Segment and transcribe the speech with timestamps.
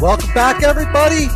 [0.00, 1.26] Welcome back, everybody.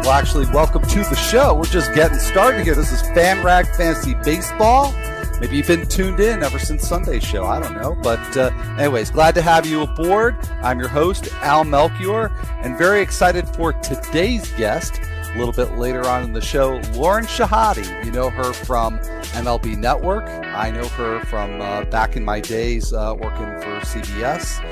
[0.00, 1.52] Well, actually, welcome to the show.
[1.54, 2.74] We're just getting started here.
[2.74, 4.94] This is FanRag Fantasy Baseball.
[5.42, 7.44] Maybe you've been tuned in ever since Sunday's show.
[7.44, 7.94] I don't know.
[8.02, 8.48] But, uh,
[8.78, 10.36] anyways, glad to have you aboard.
[10.62, 14.98] I'm your host, Al Melchior, and very excited for today's guest.
[15.34, 18.06] A little bit later on in the show, Lauren Shehadi.
[18.06, 19.00] You know her from
[19.34, 20.24] MLB Network.
[20.28, 24.62] I know her from uh, back in my days uh, working for CBS.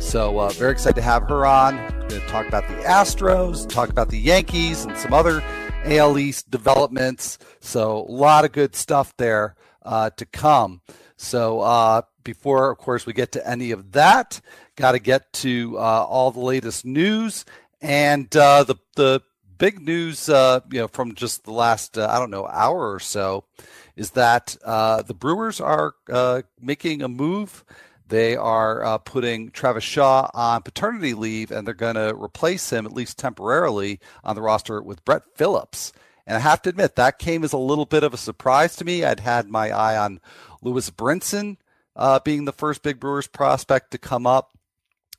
[0.00, 1.76] So, uh, very excited to have her on.
[2.08, 5.42] Going to talk about the Astros, talk about the Yankees, and some other
[5.84, 7.38] AL East developments.
[7.60, 10.80] So, a lot of good stuff there uh, to come.
[11.16, 14.40] So, uh, before, of course, we get to any of that,
[14.74, 17.44] got to get to uh, all the latest news
[17.80, 19.22] and uh, the the
[19.58, 23.00] big news, uh, you know, from just the last uh, I don't know hour or
[23.00, 23.44] so,
[23.96, 25.94] is that the Brewers are
[26.60, 27.64] making a move.
[28.10, 32.84] They are uh, putting Travis Shaw on paternity leave, and they're going to replace him,
[32.84, 35.92] at least temporarily, on the roster with Brett Phillips.
[36.26, 38.84] And I have to admit, that came as a little bit of a surprise to
[38.84, 39.04] me.
[39.04, 40.20] I'd had my eye on
[40.60, 41.56] Lewis Brinson
[41.94, 44.58] uh, being the first big Brewers prospect to come up.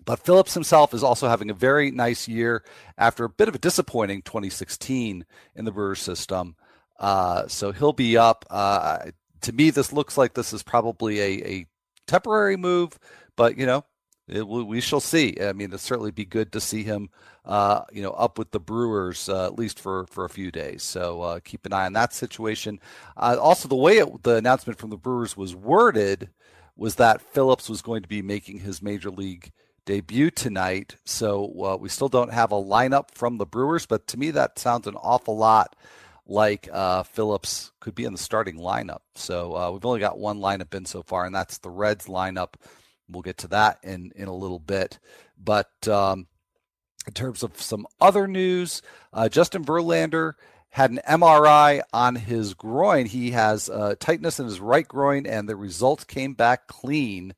[0.03, 2.61] But Phillips himself is also having a very nice year
[2.97, 6.57] after a bit of a disappointing 2016 in the Brewers system.
[6.99, 8.45] Uh, so he'll be up.
[8.49, 9.11] Uh,
[9.41, 11.67] to me, this looks like this is probably a, a
[12.11, 12.99] temporary move,
[13.37, 13.85] but you know,
[14.27, 15.37] it, we shall see.
[15.41, 17.09] I mean, it'll certainly be good to see him,
[17.45, 20.83] uh, you know, up with the Brewers uh, at least for for a few days.
[20.83, 22.79] So uh, keep an eye on that situation.
[23.15, 26.29] Uh, also, the way it, the announcement from the Brewers was worded
[26.75, 29.51] was that Phillips was going to be making his major league
[29.85, 30.95] debut tonight.
[31.05, 34.59] So uh, we still don't have a lineup from the Brewers, but to me that
[34.59, 35.75] sounds an awful lot
[36.31, 39.01] like uh, Phillips could be in the starting lineup.
[39.15, 42.53] So uh, we've only got one lineup in so far, and that's the Reds lineup.
[43.09, 44.99] We'll get to that in in a little bit.
[45.37, 46.27] But um,
[47.05, 48.81] in terms of some other news,
[49.11, 50.33] uh, Justin Verlander
[50.69, 53.05] had an MRI on his groin.
[53.05, 57.33] He has uh, tightness in his right groin, and the results came back clean.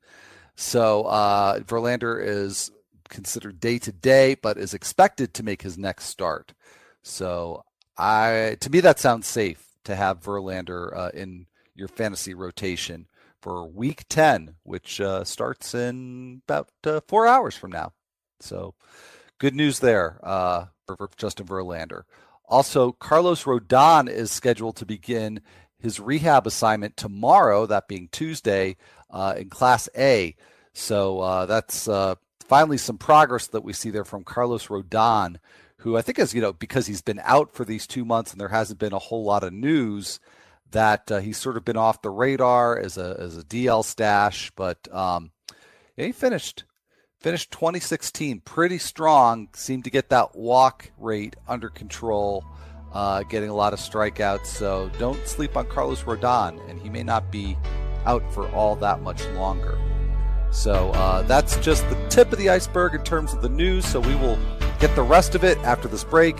[0.56, 2.72] So uh, Verlander is
[3.10, 6.54] considered day to day, but is expected to make his next start.
[7.02, 7.64] So
[7.98, 13.08] I to me that sounds safe to have Verlander uh, in your fantasy rotation
[13.42, 17.92] for Week Ten, which uh, starts in about uh, four hours from now.
[18.40, 18.74] So
[19.38, 22.04] good news there uh, for, for Justin Verlander.
[22.46, 25.42] Also, Carlos Rodon is scheduled to begin
[25.80, 28.78] his rehab assignment tomorrow, that being Tuesday,
[29.10, 30.36] uh, in Class A.
[30.74, 31.88] So uh, that's
[32.48, 35.38] finally some progress that we see there from Carlos Rodon
[35.84, 38.40] who I think is, you know, because he's been out for these two months and
[38.40, 40.22] there hasn't been a whole lot of news
[40.72, 44.50] that uh, he's sort of been off the radar as a as a DL stash.
[44.56, 45.32] But um,
[45.98, 46.64] yeah, he finished
[47.20, 49.50] finished 2016 pretty strong.
[49.54, 52.46] Seemed to get that walk rate under control,
[52.94, 54.46] uh, getting a lot of strikeouts.
[54.46, 57.58] So don't sleep on Carlos Rodon, and he may not be
[58.06, 59.78] out for all that much longer.
[60.54, 63.86] So uh, that's just the tip of the iceberg in terms of the news.
[63.86, 64.38] So we will
[64.80, 66.38] get the rest of it after this break.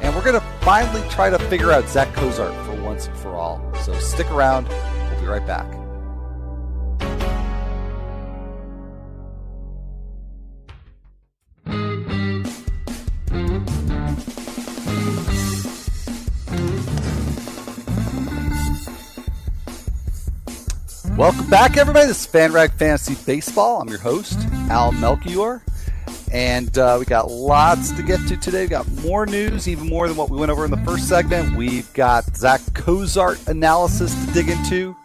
[0.00, 3.34] And we're going to finally try to figure out Zach Cozart for once and for
[3.36, 3.62] all.
[3.82, 4.66] So stick around.
[4.68, 5.83] We'll be right back.
[21.16, 22.08] Welcome back, everybody.
[22.08, 23.80] This is FanRag Fantasy Baseball.
[23.80, 24.36] I'm your host,
[24.68, 25.62] Al Melchior.
[26.32, 28.62] And uh, we got lots to get to today.
[28.62, 31.56] We got more news, even more than what we went over in the first segment.
[31.56, 34.96] We've got Zach Cozart analysis to dig into,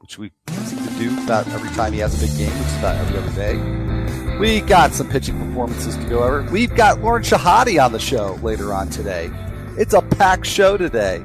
[0.00, 0.32] which we
[0.64, 3.18] seem to do about every time he has a big game, which is about every
[3.18, 4.38] other day.
[4.40, 6.42] We got some pitching performances to go over.
[6.50, 9.30] We've got Lauren Shehadi on the show later on today.
[9.78, 11.22] It's a packed show today,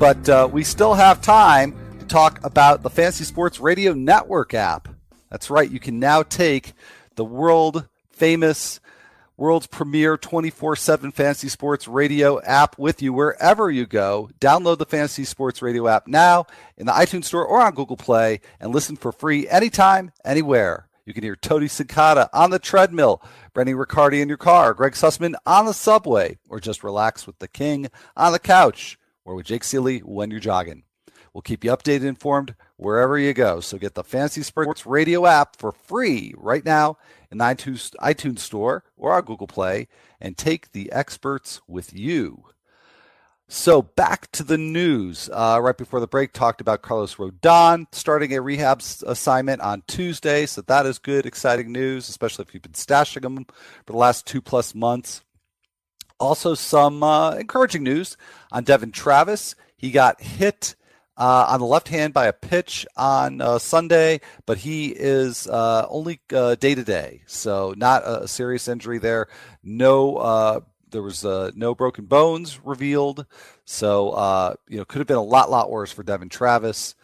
[0.00, 1.76] but uh, we still have time
[2.08, 4.88] talk about the Fantasy Sports Radio Network app.
[5.30, 6.72] That's right, you can now take
[7.16, 8.80] the world famous
[9.36, 14.30] world's premier 24 7 fantasy sports radio app with you wherever you go.
[14.40, 16.46] Download the Fantasy Sports Radio app now
[16.76, 20.88] in the iTunes Store or on Google Play and listen for free anytime, anywhere.
[21.06, 23.22] You can hear Tony Cicada on the treadmill,
[23.54, 27.48] Brendan Riccardi in your car, Greg Sussman on the subway, or just relax with the
[27.48, 30.82] king on the couch, or with Jake Ciely when you're jogging.
[31.32, 33.60] We'll keep you updated and informed wherever you go.
[33.60, 36.98] So get the Fantasy Sports Radio app for free right now
[37.30, 39.88] in the iTunes, iTunes Store or our Google Play
[40.20, 42.44] and take the experts with you.
[43.50, 45.30] So back to the news.
[45.32, 50.44] Uh, right before the break, talked about Carlos Rodon starting a rehab assignment on Tuesday.
[50.44, 53.46] So that is good, exciting news, especially if you've been stashing him
[53.86, 55.22] for the last two plus months.
[56.20, 58.18] Also, some uh, encouraging news
[58.52, 59.54] on Devon Travis.
[59.76, 60.74] He got hit
[61.18, 65.84] uh, on the left hand by a pitch on uh, Sunday, but he is uh,
[65.90, 69.26] only day to day, so not a serious injury there.
[69.62, 70.60] No, uh,
[70.90, 73.26] there was uh, no broken bones revealed,
[73.64, 76.94] so uh, you know could have been a lot, lot worse for Devon Travis.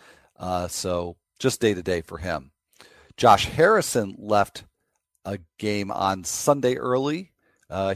[0.69, 2.53] so just day to day for him.
[3.17, 4.65] Josh Harrison left
[5.25, 7.33] a game on Sunday early.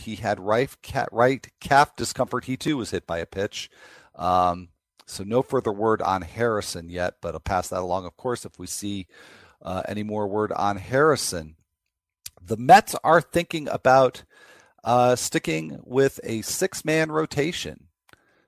[0.01, 0.75] he had right,
[1.13, 2.45] right calf discomfort.
[2.45, 3.71] He too was hit by a pitch.
[4.17, 4.71] Um,
[5.09, 8.59] so no further word on Harrison yet, but I'll pass that along, of course, if
[8.59, 9.07] we see
[9.63, 11.57] uh, any more word on Harrison.
[12.45, 14.25] The Mets are thinking about
[14.85, 17.89] uh, sticking with a six-man rotation.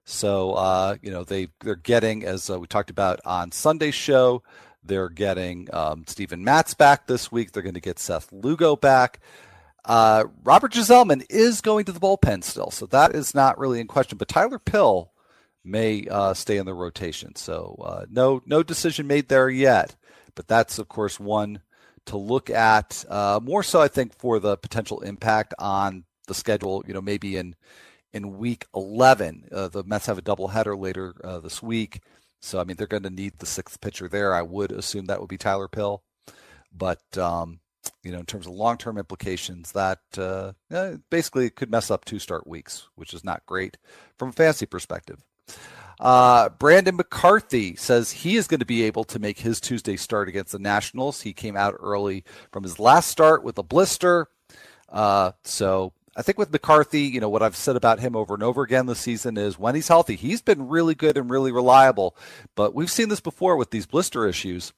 [0.04, 4.42] So uh, you know they they're getting, as uh, we talked about on Sunday's show,
[4.82, 7.52] they're getting um, Steven Matz back this week.
[7.52, 9.20] They're going to get Seth Lugo back.
[9.84, 13.86] Uh, Robert Gsellman is going to the bullpen still, so that is not really in
[13.86, 14.18] question.
[14.18, 15.10] But Tyler Pill
[15.64, 17.34] may uh, stay in the rotation.
[17.36, 19.96] So uh, no no decision made there yet,
[20.34, 21.60] but that's of course one
[22.06, 23.04] to look at.
[23.08, 26.84] Uh, more so, I think, for the potential impact on the schedule.
[26.86, 27.54] You know, maybe in
[28.12, 32.02] in week 11, uh, the Mets have a doubleheader later uh, this week.
[32.40, 34.34] So I mean, they're going to need the sixth pitcher there.
[34.34, 36.02] I would assume that would be Tyler Pill,
[36.72, 37.16] but.
[37.16, 37.60] Um,
[38.02, 40.52] you know, in terms of long-term implications, that uh,
[41.10, 43.78] basically could mess up two start weeks, which is not great
[44.18, 45.24] from a fantasy perspective.
[46.00, 50.28] Uh, Brandon McCarthy says he is going to be able to make his Tuesday start
[50.28, 51.20] against the Nationals.
[51.20, 54.28] He came out early from his last start with a blister.
[54.88, 58.42] Uh, so I think with McCarthy, you know, what I've said about him over and
[58.42, 62.16] over again this season is when he's healthy, he's been really good and really reliable.
[62.56, 64.72] But we've seen this before with these blister issues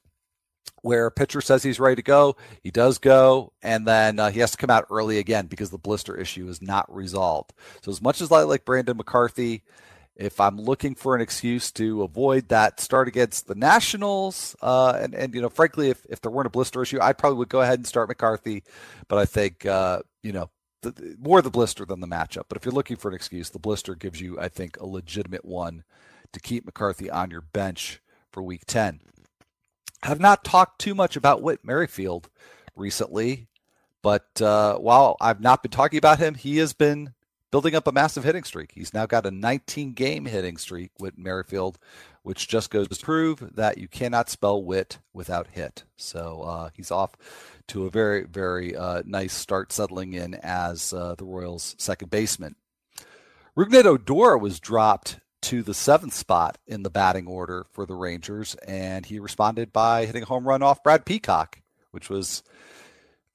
[0.81, 4.41] where a pitcher says he's ready to go, he does go, and then uh, he
[4.41, 7.53] has to come out early again because the blister issue is not resolved.
[7.81, 9.63] So as much as I like Brandon McCarthy,
[10.15, 15.13] if I'm looking for an excuse to avoid that start against the Nationals, uh, and
[15.15, 17.61] and you know, frankly, if if there weren't a blister issue, I probably would go
[17.61, 18.63] ahead and start McCarthy.
[19.07, 20.49] But I think uh, you know.
[20.81, 22.43] The, more the blister than the matchup.
[22.49, 25.45] But if you're looking for an excuse, the blister gives you, I think, a legitimate
[25.45, 25.85] one
[26.33, 28.01] to keep McCarthy on your bench
[28.33, 28.99] for week 10.
[30.03, 32.29] I have not talked too much about Whit Merrifield
[32.75, 33.47] recently,
[34.01, 37.13] but uh, while I've not been talking about him, he has been
[37.53, 38.71] building up a massive hitting streak.
[38.73, 41.77] He's now got a 19 game hitting streak with Merrifield,
[42.23, 45.83] which just goes to prove that you cannot spell wit without hit.
[45.95, 47.11] So uh, he's off
[47.67, 52.55] to a very, very uh, nice start settling in as uh, the Royals' second baseman.
[53.55, 58.55] Rougned Odor was dropped to the seventh spot in the batting order for the Rangers,
[58.67, 61.59] and he responded by hitting a home run off Brad Peacock,
[61.91, 62.41] which was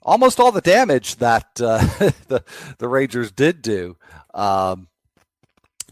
[0.02, 1.78] almost all the damage that uh,
[2.28, 2.44] the
[2.78, 3.96] the Rangers did do
[4.34, 4.88] um,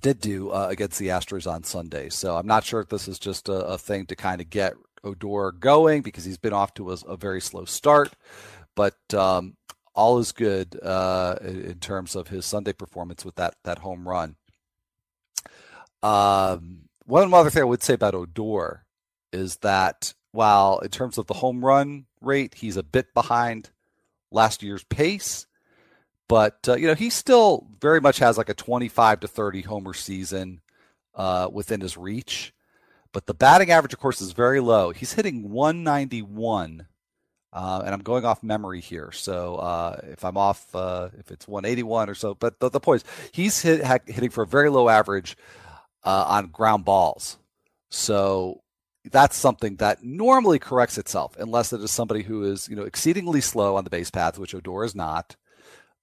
[0.01, 2.09] did do uh, against the Astros on Sunday.
[2.09, 4.75] So I'm not sure if this is just a, a thing to kind of get
[5.05, 8.15] Odor going because he's been off to a, a very slow start,
[8.75, 9.57] but um,
[9.95, 14.37] all is good uh, in terms of his Sunday performance with that that home run.
[16.03, 18.85] Um, one other thing I would say about Odor
[19.33, 23.71] is that while in terms of the home run rate, he's a bit behind
[24.31, 25.47] last year's pace.
[26.29, 29.95] But uh, you know, he still very much has like a 25 to 30 homer
[29.95, 30.61] season
[31.15, 32.53] uh, within his reach.
[33.13, 34.91] But the batting average, of course, is very low.
[34.91, 36.87] He's hitting 191,
[37.53, 39.11] uh, and I'm going off memory here.
[39.13, 43.03] So uh, if I'm off, uh, if it's 181 or so, but the, the point
[43.03, 45.37] is, he's hit, hitting for a very low average
[46.05, 47.39] uh, on ground balls.
[47.89, 48.63] So
[49.11, 53.41] that's something that normally corrects itself unless it is somebody who is you know exceedingly
[53.41, 55.37] slow on the base path which Odor is not.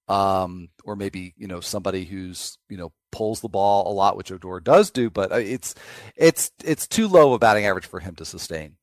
[0.06, 4.30] Um, or maybe you know somebody who's you know pulls the ball a lot which
[4.30, 5.74] Odor does do but uh, it's
[6.14, 8.76] it's it's too low a batting average for him to sustain.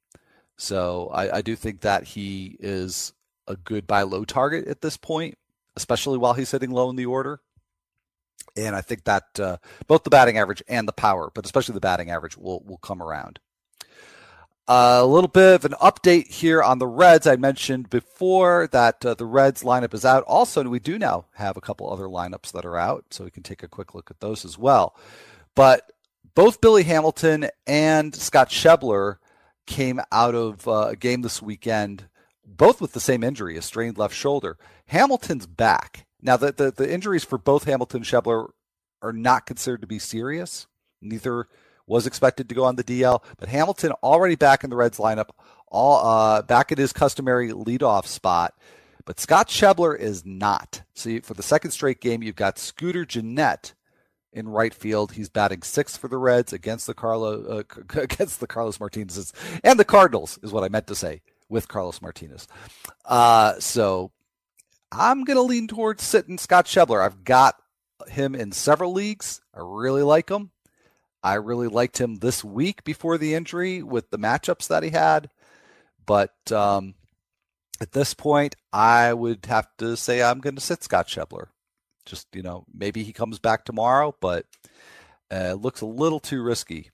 [0.58, 3.14] So I, I do think that he is
[3.48, 5.38] a good buy low target at this point
[5.76, 7.42] especially while he's sitting low in the order.
[8.56, 11.80] And I think that uh, both the batting average and the power, but especially the
[11.80, 13.40] batting average, will will come around.
[14.68, 17.28] A little bit of an update here on the Reds.
[17.28, 20.24] I mentioned before that uh, the Reds lineup is out.
[20.24, 23.44] Also, we do now have a couple other lineups that are out, so we can
[23.44, 24.96] take a quick look at those as well.
[25.56, 25.92] But
[26.36, 29.18] both Billy Hamilton and Scott Schebler
[29.66, 32.08] came out of uh, a game this weekend,
[32.46, 34.58] both with the same injury, a strained left shoulder.
[34.88, 36.06] Hamilton's back.
[36.22, 38.50] Now, the, the, the injuries for both Hamilton and Schebler
[39.02, 40.68] are not considered to be serious.
[41.02, 41.48] Neither
[41.92, 45.30] was expected to go on the DL, but Hamilton already back in the Reds lineup,
[45.68, 48.54] all uh, back at his customary leadoff spot.
[49.04, 50.84] But Scott Schebler is not.
[50.94, 53.74] See, for the second straight game, you've got Scooter Gennett
[54.32, 55.12] in right field.
[55.12, 57.64] He's batting sixth for the Reds against the Carlo uh,
[58.00, 62.02] against the Carlos Martinez and the Cardinals is what I meant to say with Carlos
[62.02, 62.48] Martinez.
[63.04, 64.12] Uh, so
[64.94, 67.04] I'm gonna lean towards sitting Scott Schebler.
[67.04, 67.56] I've got
[68.08, 69.42] him in several leagues.
[69.54, 70.52] I really like him.
[71.24, 75.30] I really liked him this week before the injury with the matchups that he had.
[76.06, 76.96] But um,
[77.80, 81.48] at this point, I would have to say I'm going to sit Scott Schebler.
[82.06, 84.46] Just, you know, maybe he comes back tomorrow, but
[85.32, 86.92] uh, looks a little too risky.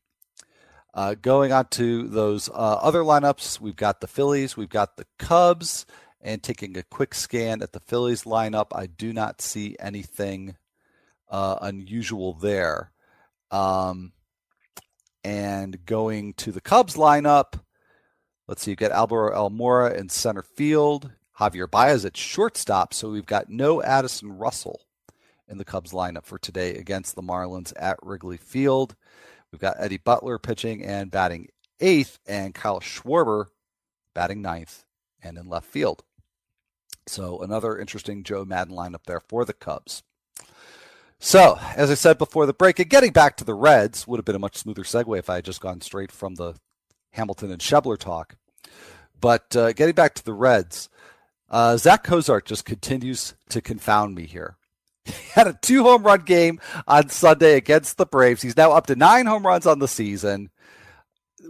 [0.94, 5.06] Uh, going on to those uh, other lineups, we've got the Phillies, we've got the
[5.20, 5.86] Cubs,
[6.22, 10.58] and taking a quick scan at the Phillies lineup, I do not see anything
[11.30, 12.92] uh, unusual there.
[13.52, 14.12] Um,
[15.28, 17.60] and going to the Cubs lineup,
[18.48, 22.94] let's see, you've got Albert Almora in center field, Javier Baez at shortstop.
[22.94, 24.84] So we've got no Addison Russell
[25.50, 28.96] in the Cubs lineup for today against the Marlins at Wrigley Field.
[29.52, 31.50] We've got Eddie Butler pitching and batting
[31.82, 33.48] eighth, and Kyle Schwarber
[34.14, 34.86] batting ninth
[35.22, 36.04] and in left field.
[37.06, 40.04] So another interesting Joe Maddon lineup there for the Cubs.
[41.20, 44.26] So, as I said before the break, and getting back to the Reds would have
[44.26, 46.54] been a much smoother segue if I had just gone straight from the
[47.14, 48.36] Hamilton and Schebler talk.
[49.20, 50.90] But uh, getting back to the Reds,
[51.50, 54.58] uh, Zach Cozart just continues to confound me here.
[55.08, 58.42] He had a two home run game on Sunday against the Braves.
[58.42, 60.50] He's now up to nine home runs on the season,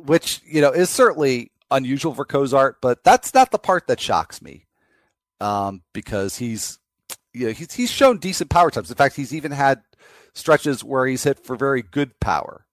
[0.06, 4.42] which you know is certainly unusual for Cozart, but that's not the part that shocks
[4.42, 4.68] me
[5.40, 6.80] um, because he's
[7.38, 8.90] you know, he's he's shown decent power times.
[8.90, 9.82] In fact, he's even had
[10.34, 12.66] stretches where he's hit for very good power.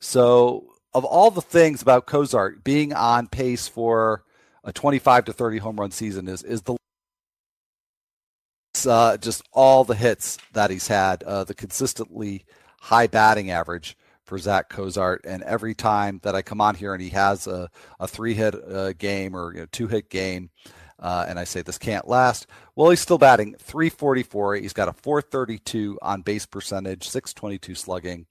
[0.00, 4.24] So, of all the things about Cozart being on pace for
[4.64, 6.76] a 25 to 30 home run season is is the
[8.86, 12.44] uh, just all the hits that he's had, uh, the consistently
[12.80, 15.24] high batting average for Zach Cozart.
[15.24, 17.68] And every time that I come on here and he has a,
[18.00, 20.50] a three hit uh, game or you know, two hit game,
[21.02, 22.46] uh, and I say this can't last.
[22.76, 24.56] Well, he's still batting 344.
[24.56, 28.26] He's got a 432 on base percentage, 622 slugging.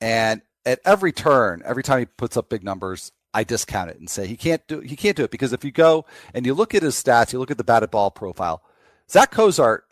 [0.00, 4.08] And at every turn, every time he puts up big numbers, I discount it and
[4.08, 6.74] say he can't do he can't do it because if you go and you look
[6.74, 8.62] at his stats, you look at the batted ball profile,
[9.10, 9.84] Zach Cozart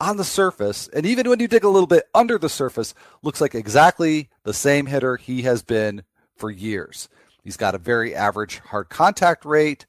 [0.00, 3.40] on the surface, and even when you dig a little bit under the surface, looks
[3.40, 6.02] like exactly the same hitter he has been
[6.36, 7.08] for years.
[7.42, 9.86] He's got a very average hard contact rate.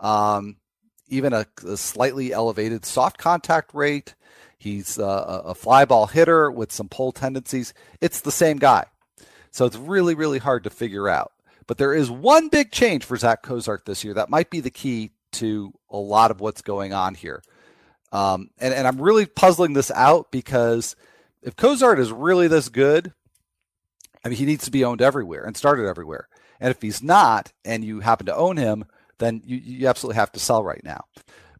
[0.00, 0.56] Um,
[1.08, 4.14] even a, a slightly elevated soft contact rate.
[4.58, 7.74] He's uh, a, a fly ball hitter with some pull tendencies.
[8.00, 8.86] It's the same guy.
[9.50, 11.32] So it's really, really hard to figure out.
[11.66, 14.70] But there is one big change for Zach Cozart this year that might be the
[14.70, 17.42] key to a lot of what's going on here.
[18.12, 20.96] Um, and, and I'm really puzzling this out because
[21.42, 23.12] if Cozart is really this good,
[24.24, 26.28] I mean, he needs to be owned everywhere and started everywhere.
[26.60, 28.86] And if he's not, and you happen to own him,
[29.18, 31.04] then you, you absolutely have to sell right now.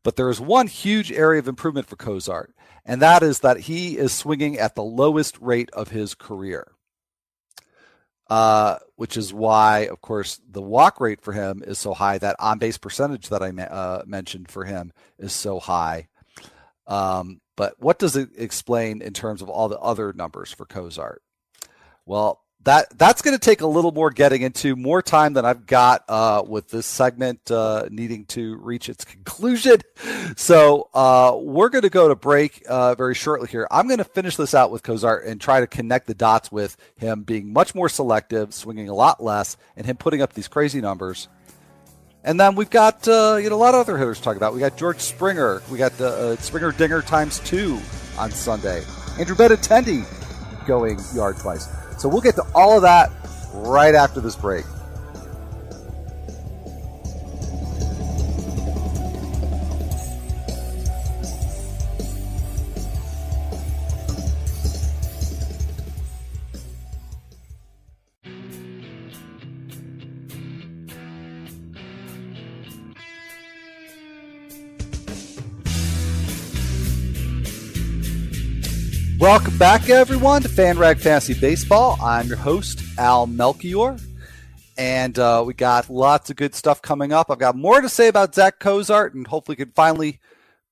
[0.02, 3.98] But there is one huge area of improvement for Cozart, and that is that he
[3.98, 6.72] is swinging at the lowest rate of his career.
[8.28, 12.18] Uh, which is why, of course, the walk rate for him is so high.
[12.18, 16.08] That on base percentage that I uh, mentioned for him is so high.
[16.88, 21.22] Um, but what does it explain in terms of all the other numbers for Cozart?
[22.04, 25.66] Well, that that's going to take a little more getting into, more time than I've
[25.66, 29.80] got uh, with this segment uh, needing to reach its conclusion.
[30.36, 33.68] So uh, we're going to go to break uh, very shortly here.
[33.70, 36.76] I'm going to finish this out with Cozart and try to connect the dots with
[36.96, 40.80] him being much more selective, swinging a lot less, and him putting up these crazy
[40.80, 41.28] numbers.
[42.24, 44.54] And then we've got uh, you know a lot of other hitters to talk about.
[44.54, 45.62] We got George Springer.
[45.70, 47.78] We got the uh, Springer Dinger times two
[48.18, 48.82] on Sunday.
[49.20, 50.04] Andrew Benintendi
[50.66, 51.68] going yard twice.
[51.98, 53.10] So we'll get to all of that
[53.52, 54.64] right after this break.
[79.18, 81.96] Welcome back, everyone, to FanRag Fantasy Baseball.
[82.02, 83.96] I'm your host, Al Melchior,
[84.76, 87.30] and uh, we got lots of good stuff coming up.
[87.30, 90.20] I've got more to say about Zach Cozart, and hopefully, can finally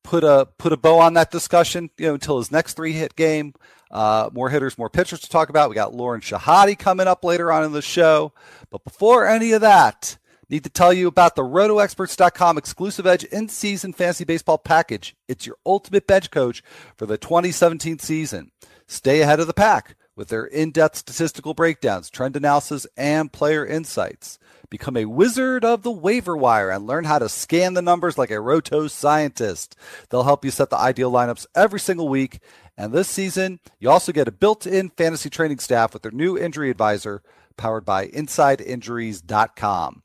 [0.02, 1.88] put a put a bow on that discussion.
[1.96, 3.54] You know, until his next three hit game.
[3.90, 5.70] Uh, more hitters, more pitchers to talk about.
[5.70, 8.32] We got Lauren Shehadi coming up later on in the show.
[8.68, 10.18] But before any of that,
[10.54, 15.16] Need to tell you about the RotoExperts.com exclusive Edge in season fantasy baseball package.
[15.26, 16.62] It's your ultimate bench coach
[16.96, 18.52] for the 2017 season.
[18.87, 23.66] Stay ahead of the pack with their in depth statistical breakdowns, trend analysis, and player
[23.66, 24.38] insights.
[24.70, 28.30] Become a wizard of the waiver wire and learn how to scan the numbers like
[28.30, 29.75] a Roto scientist.
[30.08, 32.38] They'll help you set the ideal lineups every single week.
[32.76, 36.38] And this season, you also get a built in fantasy training staff with their new
[36.38, 37.25] injury advisor
[37.56, 40.02] powered by InsideInjuries.com.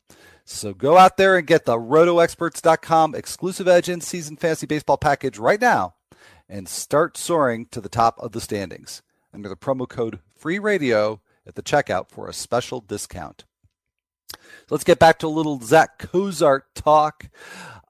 [0.51, 5.37] So go out there and get the rotoexperts.com exclusive edge in season fantasy baseball package
[5.37, 5.93] right now
[6.49, 11.21] and start soaring to the top of the standings under the promo code free radio
[11.45, 13.45] at the checkout for a special discount.
[14.33, 14.39] So
[14.71, 17.29] let's get back to a little Zach Cozart talk.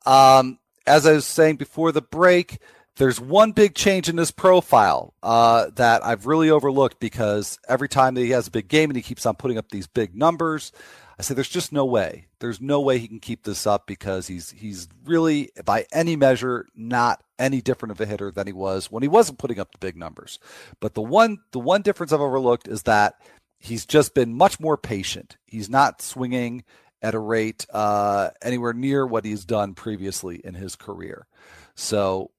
[0.06, 2.60] Um, as I was saying before the break,
[2.98, 8.16] there's one big change in his profile uh, that I've really overlooked because every time
[8.16, 10.74] that he has a big game and he keeps on putting up these big numbers,
[11.20, 12.28] I say there's just no way.
[12.40, 16.66] There's no way he can keep this up because he's he's really by any measure
[16.74, 19.80] not any different of a hitter than he was when he wasn't putting up the
[19.80, 20.40] big numbers.
[20.80, 23.16] But the one the one difference I've overlooked is that
[23.60, 25.36] he's just been much more patient.
[25.46, 26.64] He's not swinging
[27.02, 31.28] at a rate uh, anywhere near what he's done previously in his career.
[31.76, 32.32] So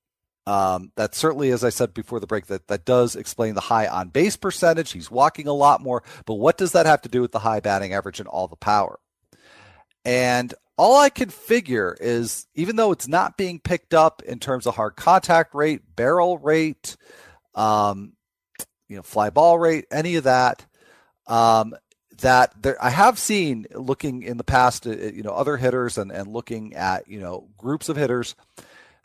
[0.46, 3.86] um, that certainly, as I said before the break, that, that does explain the high
[3.86, 4.92] on base percentage.
[4.92, 7.60] He's walking a lot more, but what does that have to do with the high
[7.60, 8.98] batting average and all the power?
[10.04, 14.66] And all I can figure is even though it's not being picked up in terms
[14.66, 16.96] of hard contact rate, barrel rate,
[17.54, 18.14] um,
[18.88, 20.66] you know, fly ball rate, any of that,
[21.26, 21.74] um,
[22.22, 26.10] that there, I have seen looking in the past, uh, you know, other hitters and,
[26.10, 28.34] and looking at, you know, groups of hitters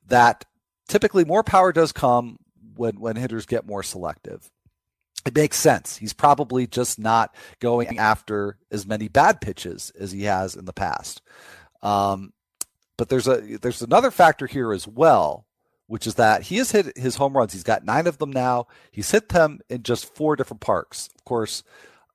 [0.08, 0.46] that
[0.88, 2.38] typically more power does come
[2.76, 4.50] when when hitters get more selective.
[5.26, 5.98] It makes sense.
[5.98, 10.74] He's probably just not going after as many bad pitches as he has in the
[10.74, 11.22] past.
[11.82, 12.34] Um,
[12.98, 15.46] but there's a there's another factor here as well,
[15.88, 17.54] which is that he has hit his home runs.
[17.54, 18.68] He's got nine of them now.
[18.92, 21.10] He's hit them in just four different parks.
[21.18, 21.64] Of course,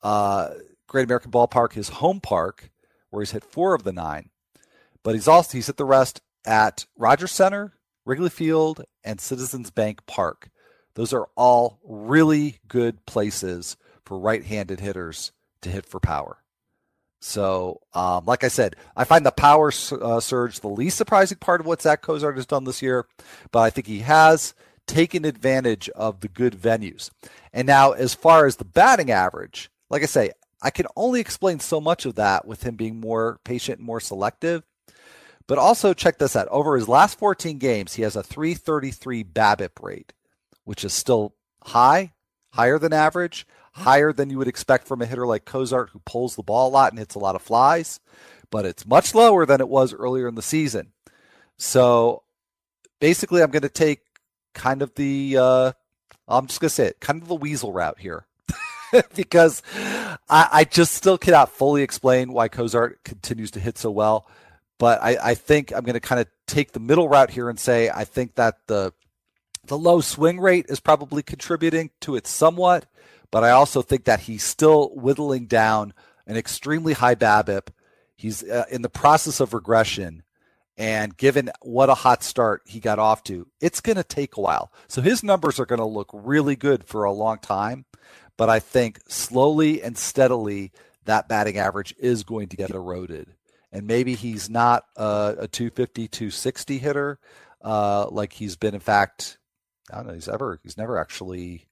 [0.03, 0.51] uh,
[0.87, 2.71] Great American Ballpark, his home park,
[3.11, 4.31] where he's hit four of the nine.
[5.03, 7.75] But he's also he's hit the rest at Rogers Center,
[8.11, 10.51] Wrigley Field, and Citizens Bank Park.
[10.95, 15.31] Those are all really good places for right handed hitters
[15.63, 16.39] to hit for power.
[17.21, 21.61] So, um, like I said, I find the power uh, surge the least surprising part
[21.61, 23.07] of what Zach Cozart has done this year,
[23.53, 24.55] but I think he has
[24.89, 27.11] taken advantage of the good venues.
[27.53, 31.61] And now, as far as the batting average, like I say, I can only explain
[31.61, 34.65] so much of that with him being more patient and more selective.
[35.51, 36.47] But also check this out.
[36.47, 40.13] Over his last 14 games, he has a 333 BABIP rate,
[40.63, 41.35] which is still
[41.65, 42.13] high,
[42.51, 46.37] higher than average, higher than you would expect from a hitter like Cozart who pulls
[46.37, 47.99] the ball a lot and hits a lot of flies,
[48.53, 50.93] but it's much lower than it was earlier in the season.
[51.59, 52.23] So
[53.01, 54.03] basically, I'm going to take
[54.55, 55.73] kind of the, uh,
[56.29, 58.25] I'm just going to say it, kind of the weasel route here.
[59.17, 59.65] because
[60.29, 64.29] I, I, just still cannot fully explain why Cozart continues to hit so well.
[64.81, 67.61] But I, I think I'm going to kind of take the middle route here and
[67.61, 68.95] say I think that the
[69.67, 72.87] the low swing rate is probably contributing to it somewhat,
[73.31, 75.93] but I also think that he's still whittling down
[76.27, 77.69] an extremely high BABIP.
[78.17, 80.23] He's uh, in the process of regression,
[80.79, 84.41] and given what a hot start he got off to, it's going to take a
[84.41, 84.73] while.
[84.89, 87.85] So his numbers are going to look really good for a long time,
[88.39, 90.73] but I think slowly and steadily
[91.05, 93.35] that batting average is going to get eroded
[93.73, 97.19] and maybe he's not a, a 250, 260 hitter
[97.63, 98.75] uh, like he's been.
[98.75, 99.39] In fact,
[99.93, 100.15] I don't know.
[100.15, 101.69] He's ever he's never actually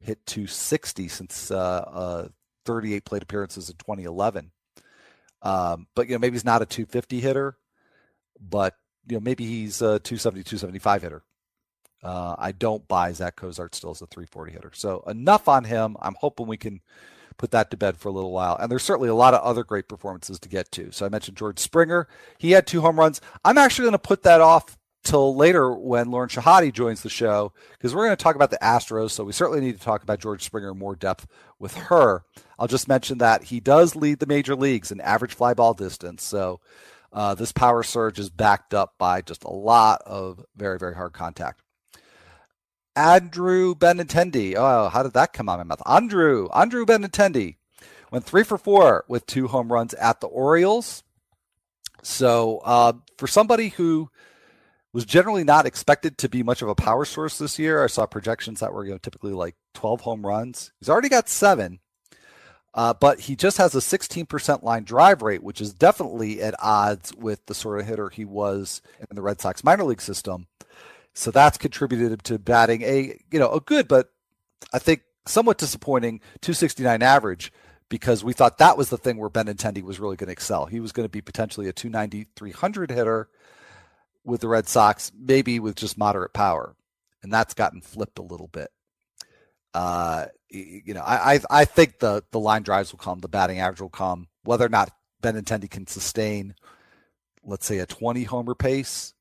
[0.00, 2.28] hit 260 since uh, uh,
[2.64, 4.50] 38 plate appearances in 2011.
[5.42, 7.56] Um, but you know, maybe he's not a 250 hitter,
[8.40, 8.74] but
[9.08, 11.22] you know, maybe he's a 270, 275 hitter.
[12.02, 14.70] Uh, I don't buy Zach Cozart still as a 340 hitter.
[14.74, 15.96] So enough on him.
[16.00, 16.80] I'm hoping we can
[17.38, 18.56] put that to bed for a little while.
[18.56, 20.92] And there's certainly a lot of other great performances to get to.
[20.92, 22.08] So I mentioned George Springer.
[22.36, 23.20] He had two home runs.
[23.44, 27.52] I'm actually going to put that off till later when Lauren Shehadi joins the show
[27.72, 29.12] because we're going to talk about the Astros.
[29.12, 31.26] So we certainly need to talk about George Springer in more depth
[31.58, 32.24] with her.
[32.58, 36.24] I'll just mention that he does lead the major leagues in average fly ball distance.
[36.24, 36.60] So
[37.12, 41.12] uh, this power surge is backed up by just a lot of very, very hard
[41.12, 41.62] contact.
[42.96, 44.54] Andrew Benintendi.
[44.56, 45.82] Oh, how did that come out of my mouth?
[45.86, 47.56] Andrew, Andrew Benintendi
[48.10, 51.02] went three for four with two home runs at the Orioles.
[52.02, 54.10] So uh, for somebody who
[54.92, 58.06] was generally not expected to be much of a power source this year, I saw
[58.06, 60.72] projections that were you know, typically like 12 home runs.
[60.80, 61.80] He's already got seven,
[62.74, 67.14] uh, but he just has a 16% line drive rate, which is definitely at odds
[67.14, 70.46] with the sort of hitter he was in the Red Sox minor league system.
[71.18, 74.12] So that's contributed to batting a you know a good but
[74.72, 77.52] I think somewhat disappointing 269 average
[77.88, 80.66] because we thought that was the thing where Benintendi was really going to excel.
[80.66, 83.28] He was going to be potentially a 290 300 hitter
[84.24, 86.76] with the Red Sox, maybe with just moderate power,
[87.24, 88.70] and that's gotten flipped a little bit.
[89.74, 93.80] Uh, you know, I, I think the the line drives will come, the batting average
[93.80, 94.28] will come.
[94.44, 96.54] Whether or not Benintendi can sustain,
[97.42, 99.14] let's say, a 20 homer pace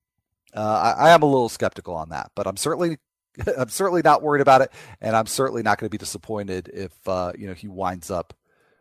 [0.55, 2.97] uh, I, I am a little skeptical on that, but I'm certainly
[3.57, 6.93] I'm certainly not worried about it, and I'm certainly not going to be disappointed if
[7.07, 8.33] uh, you know he winds up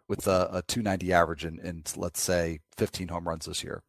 [0.08, 3.82] with a, a 290 average and, let's say 15 home runs this year.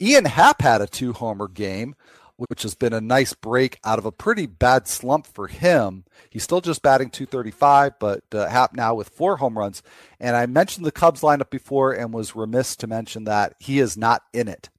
[0.00, 1.94] Ian Happ had a two homer game,
[2.36, 6.04] which has been a nice break out of a pretty bad slump for him.
[6.28, 9.82] He's still just batting 235, but uh, Happ now with four home runs.
[10.18, 13.96] And I mentioned the Cubs lineup before and was remiss to mention that he is
[13.96, 14.70] not in it.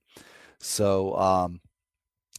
[0.59, 1.61] So um,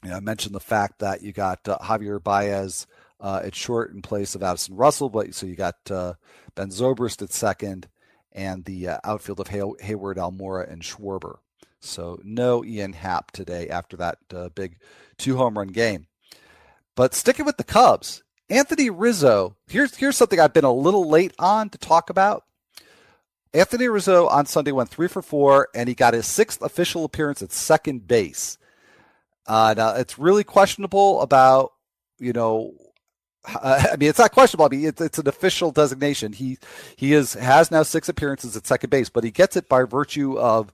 [0.04, 2.86] you know, I mentioned the fact that you got uh, Javier Baez
[3.20, 6.14] uh, at short in place of Addison Russell, but so you got uh,
[6.54, 7.88] Ben Zobrist at second,
[8.32, 11.38] and the uh, outfield of Hay- Heyward, Almora, and Schwarber.
[11.80, 14.76] So no Ian Happ today after that uh, big
[15.16, 16.06] two home run game.
[16.96, 19.56] But sticking with the Cubs, Anthony Rizzo.
[19.68, 22.44] Here's here's something I've been a little late on to talk about.
[23.52, 27.40] Anthony Rizzo on Sunday went three for four, and he got his sixth official appearance
[27.40, 28.58] at second base.
[29.46, 31.72] Uh, now it's really questionable about
[32.18, 32.74] you know.
[33.46, 34.66] Uh, I mean, it's not questionable.
[34.66, 36.32] I mean, it's, it's an official designation.
[36.32, 36.58] He
[36.96, 40.38] he is has now six appearances at second base, but he gets it by virtue
[40.38, 40.72] of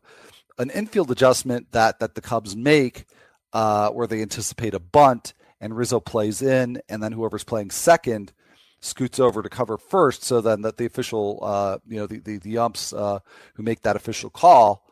[0.58, 3.06] an infield adjustment that that the Cubs make,
[3.52, 8.32] uh, where they anticipate a bunt and Rizzo plays in, and then whoever's playing second
[8.80, 10.24] scoots over to cover first.
[10.24, 13.20] So then that the official, uh, you know, the the, the umps uh,
[13.54, 14.84] who make that official call,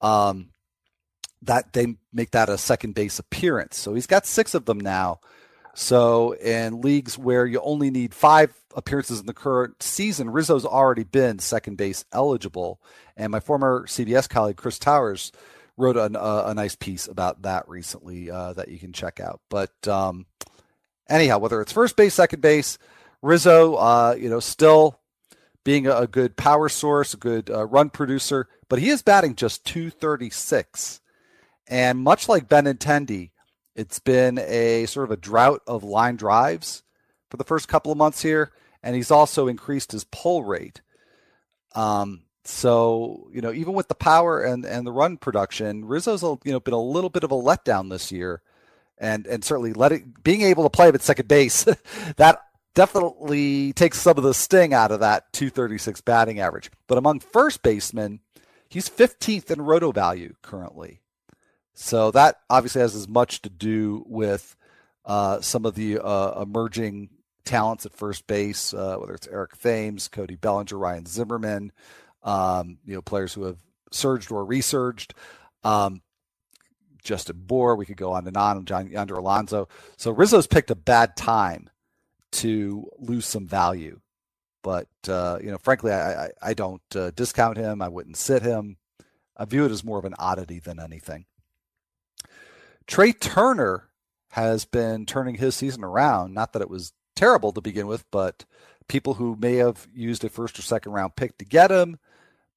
[0.00, 0.50] um,
[1.46, 3.78] that they make that a second base appearance.
[3.78, 5.20] So he's got six of them now.
[5.74, 11.04] So in leagues where you only need five appearances in the current season, Rizzo's already
[11.04, 12.80] been second base eligible.
[13.16, 15.32] And my former CBS colleague Chris Towers
[15.76, 19.40] wrote a, a nice piece about that recently uh, that you can check out.
[19.50, 20.26] But um,
[21.08, 22.78] anyhow, whether it's first base, second base,
[23.22, 25.00] Rizzo, uh, you know, still
[25.64, 29.64] being a, good power source, a good uh, run producer, but he is batting just
[29.64, 31.00] 236
[31.66, 33.30] and much like Benintendi,
[33.74, 36.82] it's been a sort of a drought of line drives
[37.30, 40.80] for the first couple of months here, and he's also increased his pull rate.
[41.74, 46.52] Um, so you know, even with the power and and the run production, Rizzo's you
[46.52, 48.42] know been a little bit of a letdown this year,
[48.98, 51.64] and and certainly letting being able to play at second base
[52.16, 52.40] that
[52.74, 56.70] definitely takes some of the sting out of that 236 batting average.
[56.86, 58.20] But among first basemen,
[58.68, 61.00] he's 15th in roto value currently.
[61.74, 64.56] So that obviously has as much to do with
[65.04, 67.10] uh, some of the uh, emerging
[67.44, 71.72] talents at first base, uh, whether it's Eric Thames, Cody Bellinger, Ryan Zimmerman,
[72.22, 73.58] um, you know, players who have
[73.90, 75.14] surged or resurged.
[75.62, 76.00] Um,
[77.02, 79.68] Justin Bour, we could go on and on, John Yonder Alonso.
[79.98, 81.68] So Rizzo's picked a bad time
[82.32, 84.00] to lose some value.
[84.62, 87.82] But, uh, you know, frankly, I, I, I don't uh, discount him.
[87.82, 88.78] I wouldn't sit him.
[89.36, 91.26] I view it as more of an oddity than anything.
[92.86, 93.88] Trea Turner
[94.30, 96.34] has been turning his season around.
[96.34, 98.44] Not that it was terrible to begin with, but
[98.88, 101.98] people who may have used a first or second round pick to get him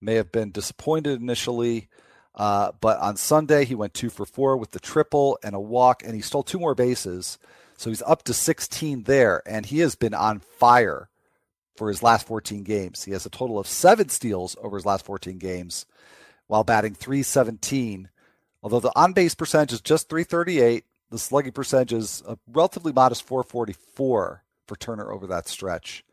[0.01, 1.87] may have been disappointed initially.
[2.35, 6.03] Uh, but on Sunday, he went two for four with the triple and a walk,
[6.03, 7.39] and he stole two more bases.
[7.77, 11.09] So he's up to 16 there, and he has been on fire
[11.75, 13.03] for his last 14 games.
[13.03, 15.85] He has a total of seven steals over his last 14 games
[16.47, 18.09] while batting 317
[18.63, 23.23] Although the on base percentage is just 338, the slugging percentage is a relatively modest
[23.23, 26.03] 444 for Turner over that stretch.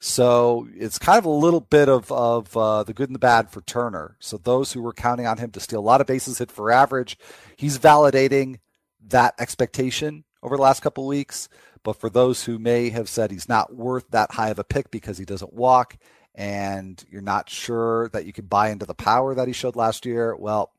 [0.00, 3.50] So it's kind of a little bit of, of uh, the good and the bad
[3.50, 4.16] for Turner.
[4.18, 6.70] So those who were counting on him to steal a lot of bases hit for
[6.70, 7.18] average,
[7.56, 8.58] he's validating
[9.06, 11.48] that expectation over the last couple weeks.
[11.82, 14.90] But for those who may have said he's not worth that high of a pick
[14.90, 15.96] because he doesn't walk
[16.34, 20.04] and you're not sure that you can buy into the power that he showed last
[20.04, 20.72] year, well,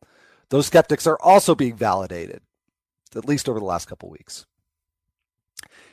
[0.50, 2.42] those skeptics are also being validated,
[3.16, 4.46] at least over the last couple weeks.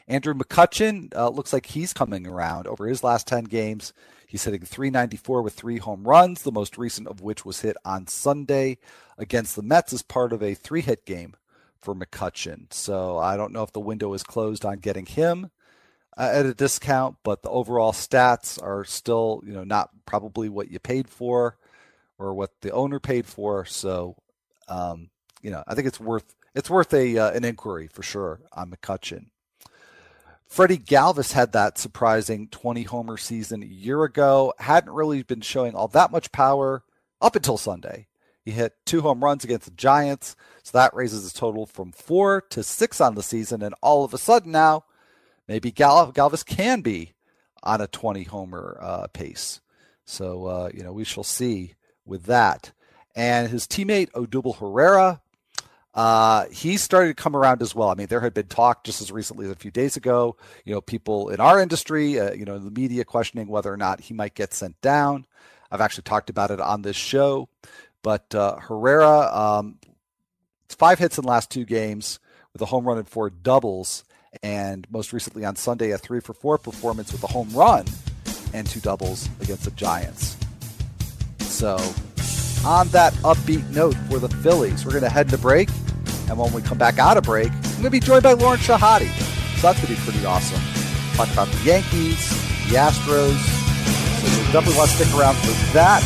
[0.08, 3.92] Andrew McCutchen uh, looks like he's coming around over his last 10 games.
[4.26, 8.06] He's hitting 394 with three home runs, the most recent of which was hit on
[8.06, 8.78] Sunday
[9.16, 11.34] against the Mets as part of a three hit game
[11.80, 12.72] for McCutchen.
[12.72, 15.50] So I don't know if the window is closed on getting him
[16.16, 20.70] uh, at a discount, but the overall stats are still, you know, not probably what
[20.70, 21.56] you paid for
[22.18, 23.64] or what the owner paid for.
[23.64, 24.16] So,
[24.68, 25.10] um,
[25.42, 28.70] you know, I think it's worth it's worth a uh, an inquiry for sure on
[28.70, 29.26] McCutchen.
[30.46, 34.52] Freddie Galvis had that surprising 20 homer season a year ago.
[34.58, 36.82] Hadn't really been showing all that much power
[37.22, 38.06] up until Sunday.
[38.44, 42.42] He hit two home runs against the Giants, so that raises his total from four
[42.50, 43.62] to six on the season.
[43.62, 44.84] And all of a sudden now,
[45.48, 47.14] maybe Gal- Galvis can be
[47.62, 49.60] on a 20 homer uh, pace.
[50.04, 52.72] So uh, you know we shall see with that.
[53.14, 55.20] And his teammate Odubel Herrera
[55.94, 57.90] uh, he started to come around as well.
[57.90, 60.72] I mean, there had been talk just as recently as a few days ago, you
[60.72, 64.14] know, people in our industry, uh, you know, the media questioning whether or not he
[64.14, 65.26] might get sent down.
[65.70, 67.48] I've actually talked about it on this show.
[68.02, 69.78] But uh, Herrera, um,
[70.68, 72.18] five hits in the last two games
[72.52, 74.04] with a home run and four doubles.
[74.42, 77.84] And most recently on Sunday, a three for four performance with a home run
[78.54, 80.36] and two doubles against the Giants.
[81.40, 81.76] So
[82.64, 84.84] on that upbeat note for the Phillies.
[84.84, 85.68] We're going to head to break,
[86.28, 88.58] and when we come back out of break, I'm going to be joined by Lauren
[88.58, 89.10] Shehadi.
[89.56, 90.60] So that's going to be pretty awesome.
[91.16, 92.30] Talk about the Yankees,
[92.68, 93.38] the Astros.
[94.20, 96.02] So you definitely want to stick around for that.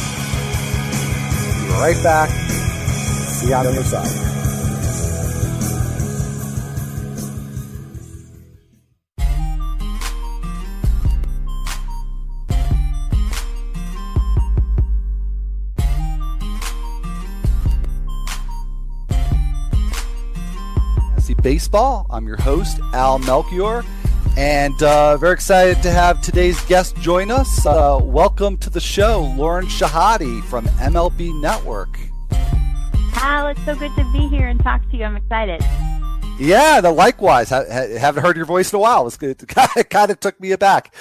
[1.62, 2.30] We'll be right back.
[2.30, 4.45] See you on the other side.
[21.46, 22.06] Baseball.
[22.10, 23.84] I'm your host, Al Melchior,
[24.36, 27.64] and uh, very excited to have today's guest join us.
[27.64, 32.00] Uh, welcome to the show, Lauren Shehadi from MLB Network.
[33.14, 35.04] Al, it's so good to be here and talk to you.
[35.04, 35.62] I'm excited.
[36.38, 37.50] Yeah, the likewise.
[37.50, 39.06] I, I, haven't heard your voice in a while.
[39.06, 40.94] It, it kind of took me aback.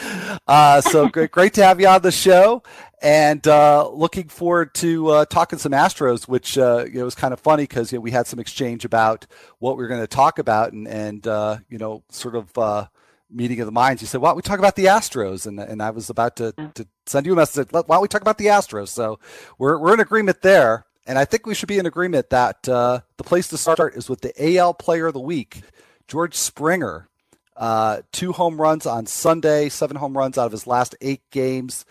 [0.47, 2.63] Uh, so great, great to have you on the show,
[3.01, 7.33] and uh, looking forward to uh, talking some Astros, which uh, you know was kind
[7.33, 9.27] of funny because you know, we had some exchange about
[9.59, 12.87] what we were going to talk about, and and uh, you know sort of uh,
[13.29, 14.01] meeting of the minds.
[14.01, 16.53] You said, "Why don't we talk about the Astros?" And and I was about to
[16.75, 17.67] to send you a message.
[17.71, 18.87] Why don't we talk about the Astros?
[18.87, 19.19] So
[19.57, 20.85] we're we're in agreement there.
[21.05, 24.09] And I think we should be in agreement that uh, the place to start is
[24.09, 25.61] with the AL Player of the Week,
[26.07, 27.07] George Springer.
[27.55, 31.85] Uh, two home runs on Sunday, seven home runs out of his last eight games.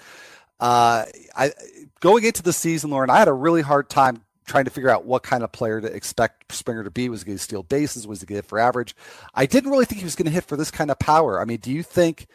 [0.61, 1.05] Uh,
[1.37, 1.53] I
[2.00, 5.07] going into the season, Lauren, I had a really hard time trying to figure out
[5.07, 7.09] what kind of player to expect Springer to be.
[7.09, 8.07] Was he going to steal bases?
[8.07, 8.94] Was he going to hit for average?
[9.35, 11.40] I didn't really think he was going to hit for this kind of power.
[11.40, 12.27] I mean, do you think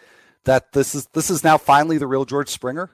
[0.45, 2.89] that this is this is now finally the real George Springer?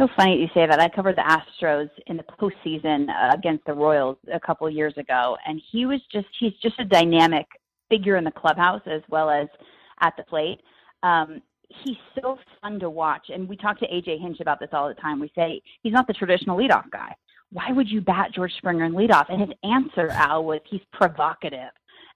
[0.00, 0.80] So funny you say that.
[0.80, 4.94] I covered the Astros in the postseason uh, against the Royals a couple of years
[4.96, 7.46] ago, and he was just—he's just a dynamic
[7.90, 9.46] figure in the clubhouse as well as
[10.00, 10.62] at the plate.
[11.02, 14.88] Um, he's so fun to watch, and we talk to AJ Hinch about this all
[14.88, 15.20] the time.
[15.20, 17.14] We say he's not the traditional leadoff guy.
[17.52, 19.26] Why would you bat George Springer in leadoff?
[19.28, 21.60] And his answer, Al, was he's provocative.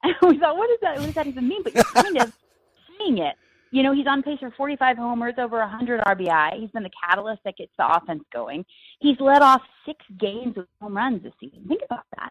[0.03, 0.99] And we thought, what does that?
[0.99, 1.62] What does that even mean?
[1.62, 2.33] But you're kind of
[2.99, 3.37] seeing it
[3.75, 6.61] you know, he's on pace for 45 homers, over 100 RBI.
[6.61, 8.65] He's been the catalyst that gets the offense going.
[9.01, 11.65] He's led off six games with home runs this season.
[11.67, 12.31] Think about that.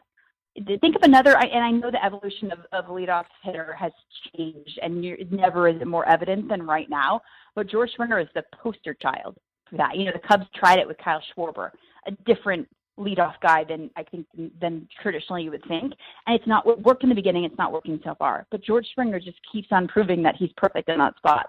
[0.79, 3.91] Think of another, and I know the evolution of, of leadoff hitter has
[4.37, 7.21] changed, and it never is it more evident than right now.
[7.55, 9.35] But George Springer is the poster child
[9.69, 9.97] for that.
[9.97, 11.71] You know, the Cubs tried it with Kyle Schwarber,
[12.07, 14.27] a different leadoff guy than I think
[14.59, 15.93] than traditionally you would think.
[16.27, 17.43] And it's not worked in the beginning.
[17.43, 18.45] It's not working so far.
[18.51, 21.47] But George Springer just keeps on proving that he's perfect in that spot.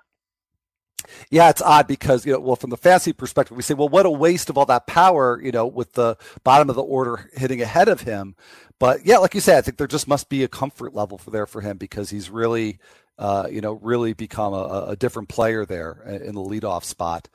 [1.30, 4.06] Yeah, it's odd because you know, well, from the fantasy perspective, we say, well, what
[4.06, 7.60] a waste of all that power, you know, with the bottom of the order hitting
[7.60, 8.36] ahead of him.
[8.78, 11.30] But yeah, like you said, I think there just must be a comfort level for
[11.30, 12.78] there for him because he's really,
[13.18, 17.28] uh, you know, really become a, a different player there in the leadoff spot.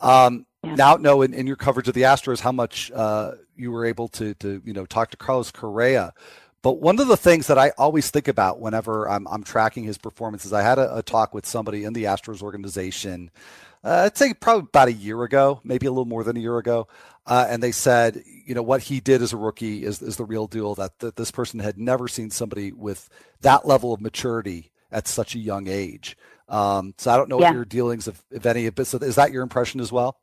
[0.00, 0.74] Um, yeah.
[0.74, 4.08] Now, no, in, in, your coverage of the Astros, how much uh, you were able
[4.08, 6.12] to, to, you know, talk to Carlos Correa.
[6.62, 9.96] But one of the things that I always think about whenever I'm, I'm tracking his
[9.96, 13.30] performances, I had a, a, talk with somebody in the Astros organization.
[13.82, 16.58] Uh, I'd say probably about a year ago, maybe a little more than a year
[16.58, 16.86] ago,
[17.26, 20.24] uh, and they said, you know, what he did as a rookie is is the
[20.24, 20.74] real deal.
[20.74, 23.08] That, that this person had never seen somebody with
[23.40, 26.16] that level of maturity at such a young age.
[26.48, 27.48] Um, so I don't know yeah.
[27.48, 30.18] what your dealings, if, if any, but so is that your impression as well?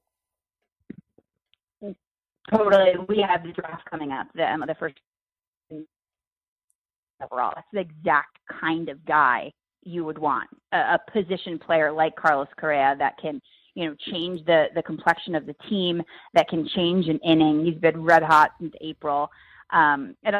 [2.51, 2.93] Totally.
[3.09, 4.95] We have the draft coming up, the, um, the first
[7.21, 7.53] overall.
[7.55, 9.51] That's the exact kind of guy
[9.83, 13.41] you would want a, a position player like Carlos Correa that can
[13.75, 16.01] you know change the the complexion of the team
[16.33, 17.65] that can change an inning.
[17.65, 19.29] He's been red hot since April.
[19.71, 20.37] Um, and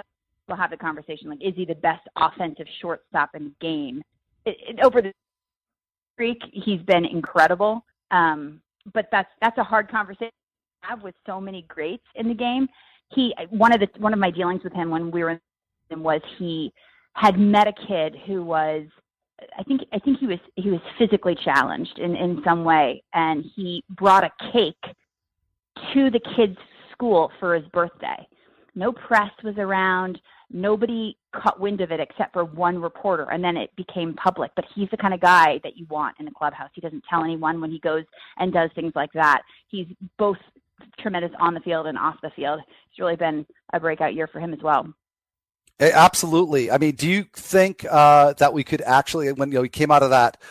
[0.47, 4.01] we'll have the conversation like, is he the best offensive shortstop in the game?
[4.45, 5.11] It, it, over the
[6.13, 7.85] streak, he's been incredible.
[8.11, 8.61] Um,
[8.93, 10.31] but that's that's a hard conversation
[10.87, 12.67] have with so many greats in the game.
[13.13, 15.39] He one of the one of my dealings with him when we were
[15.89, 16.73] in was he
[17.13, 18.83] had met a kid who was
[19.57, 23.45] I think I think he was he was physically challenged in in some way, and
[23.55, 24.95] he brought a cake
[25.93, 26.57] to the kid's
[26.91, 28.27] school for his birthday.
[28.75, 30.19] No press was around.
[30.51, 34.51] Nobody caught wind of it except for one reporter, and then it became public.
[34.55, 36.69] But he's the kind of guy that you want in the clubhouse.
[36.73, 38.05] He doesn't tell anyone when he goes
[38.37, 39.41] and does things like that.
[39.67, 40.37] He's both
[40.99, 42.59] tremendous on the field and off the field.
[42.89, 44.87] It's really been a breakout year for him as well.
[45.79, 46.71] Absolutely.
[46.71, 49.91] I mean, do you think uh, that we could actually, when you know he came
[49.91, 50.41] out of that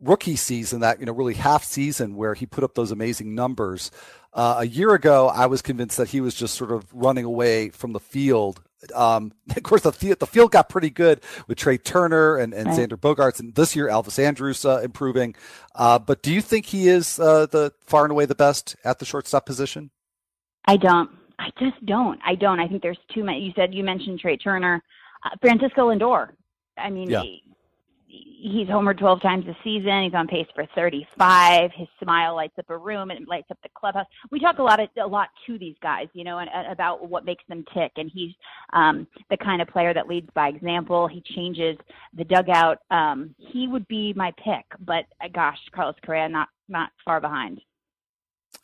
[0.00, 3.90] rookie season, that you know really half season where he put up those amazing numbers?
[4.32, 7.68] Uh, a year ago, I was convinced that he was just sort of running away
[7.68, 8.62] from the field.
[8.94, 12.66] Um, of course, the field, the field got pretty good with Trea Turner and, and
[12.68, 12.78] right.
[12.78, 15.34] Xander Bogaerts, and this year Elvis Andrus uh, improving.
[15.74, 18.98] Uh, but do you think he is uh, the far and away the best at
[18.98, 19.90] the shortstop position?
[20.66, 21.10] I don't.
[21.38, 22.20] I just don't.
[22.24, 22.60] I don't.
[22.60, 23.40] I think there's too many.
[23.40, 24.82] You said you mentioned Trea Turner,
[25.24, 26.28] uh, Francisco Lindor.
[26.78, 27.22] I mean, yeah.
[28.12, 30.04] He, he's homered 12 times a season.
[30.04, 31.70] He's on pace for 35.
[31.74, 34.06] His smile lights up a room and lights up the clubhouse.
[34.30, 37.08] We talk a lot of, a lot to these guys, you know, and, and about
[37.08, 37.92] what makes them tick.
[37.96, 38.32] And he's
[38.72, 41.08] um, the kind of player that leads by example.
[41.08, 41.76] He changes
[42.16, 42.78] the dugout.
[42.90, 47.60] Um, he would be my pick, but uh, gosh, Carlos Correa not not far behind.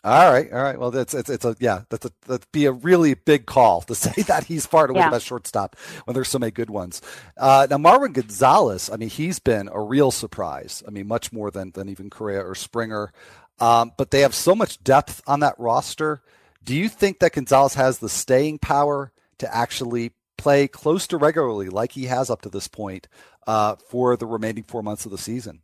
[0.05, 0.79] All right, all right.
[0.79, 1.83] Well, that's it's, it's a yeah.
[1.89, 5.09] That's a that'd be a really big call to say that he's far away yeah.
[5.09, 7.03] the best shortstop when there's so many good ones.
[7.37, 10.85] Uh, now Marwin Gonzalez, I mean, he's been a real surprise.
[10.87, 13.13] I mean, much more than than even Correa or Springer.
[13.61, 16.23] Um, but they have so much depth on that roster.
[16.63, 21.69] Do you think that Gonzalez has the staying power to actually play close to regularly,
[21.69, 23.09] like he has up to this point,
[23.49, 25.61] uh, for the remaining four months of the season?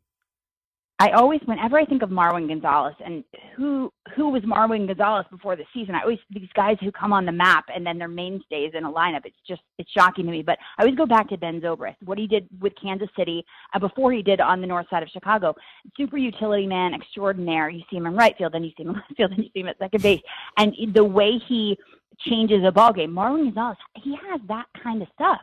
[1.01, 3.25] I always, whenever I think of Marwin Gonzalez and
[3.57, 7.27] who who was Marwin Gonzalez before the season, I always these guys who come on
[7.27, 9.23] the map and then they're mainstays in a lineup.
[9.25, 10.43] It's just it's shocking to me.
[10.43, 13.81] But I always go back to Ben Zobrist, what he did with Kansas City and
[13.81, 15.57] before he did on the north side of Chicago.
[15.97, 17.69] Super utility man extraordinaire.
[17.71, 19.51] You see him in right field, then you see him in left field, then you
[19.53, 20.23] see him at second base,
[20.59, 21.77] and the way he
[22.21, 23.11] changes a ball game.
[23.11, 25.41] Marwin Gonzalez, he has that kind of stuff.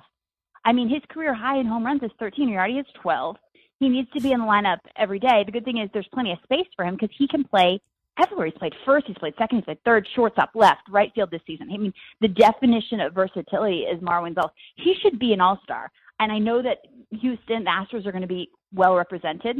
[0.63, 2.47] I mean, his career high in home runs is 13.
[2.47, 3.35] He already has 12
[3.81, 5.43] he needs to be in the lineup every day.
[5.43, 7.81] The good thing is there's plenty of space for him because he can play
[8.21, 8.45] everywhere.
[8.45, 11.67] He's played first, he's played second, he's played third, shortstop, left, right field this season.
[11.73, 11.91] I mean,
[12.21, 14.51] the definition of versatility is Marwin Gonzalez.
[14.75, 15.91] He should be an all-star.
[16.19, 16.77] And I know that
[17.09, 19.57] Houston, the Astros are going to be well represented.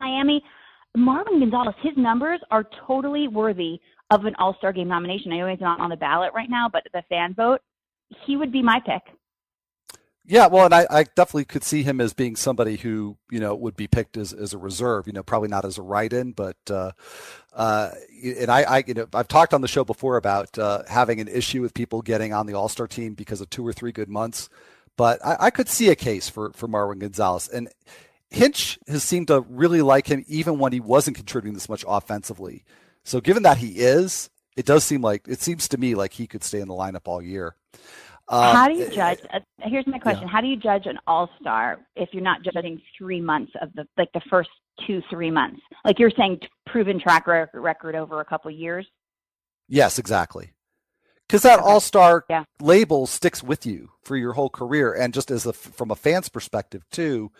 [0.00, 0.42] Miami,
[0.98, 3.78] Marwin Gonzalez, his numbers are totally worthy
[4.10, 5.32] of an all-star game nomination.
[5.32, 7.60] I know he's not on the ballot right now, but the fan vote,
[8.26, 9.02] he would be my pick.
[10.28, 13.54] Yeah, well, and I, I, definitely could see him as being somebody who you know
[13.54, 15.06] would be picked as, as a reserve.
[15.06, 16.92] You know, probably not as a write-in, but uh,
[17.54, 21.20] uh, and I, I, you know, I've talked on the show before about uh, having
[21.20, 23.92] an issue with people getting on the All Star team because of two or three
[23.92, 24.48] good months,
[24.96, 27.68] but I, I could see a case for for Marwin Gonzalez and.
[28.28, 32.64] Hinch has seemed to really like him even when he wasn't contributing this much offensively.
[33.04, 36.26] So given that he is, it does seem like it seems to me like he
[36.26, 37.54] could stay in the lineup all year.
[38.28, 39.20] Um, How do you judge?
[39.32, 40.28] Uh, here's my question: yeah.
[40.28, 43.86] How do you judge an all star if you're not judging three months of the
[43.96, 44.50] like the first
[44.86, 45.60] two three months?
[45.84, 48.86] Like you're saying, proven track record over a couple years.
[49.68, 50.52] Yes, exactly.
[51.26, 51.68] Because that okay.
[51.68, 52.44] all star yeah.
[52.60, 56.28] label sticks with you for your whole career, and just as a from a fan's
[56.28, 57.30] perspective too.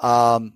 [0.00, 0.54] Um,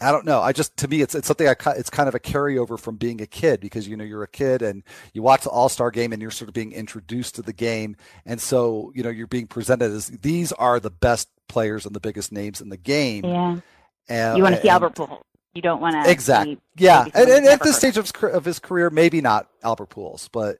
[0.00, 0.40] I don't know.
[0.40, 3.20] I just to me, it's it's something I it's kind of a carryover from being
[3.20, 4.82] a kid because you know you're a kid and
[5.12, 7.96] you watch the All Star game and you're sort of being introduced to the game,
[8.24, 12.00] and so you know you're being presented as these are the best players and the
[12.00, 13.24] biggest names in the game.
[13.24, 13.60] Yeah.
[14.08, 15.20] And, you want to see Albert Pujols.
[15.54, 16.58] You don't want to exactly.
[16.76, 20.28] Yeah, and, and at this stage of his, of his career, maybe not Albert Pujols,
[20.32, 20.58] but